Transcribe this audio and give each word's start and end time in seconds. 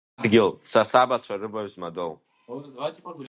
Адгьыл, 0.19 0.49
са 0.69 0.81
сабацәа 0.89 1.35
рыбаҩ 1.41 1.67
змадоу. 1.73 2.13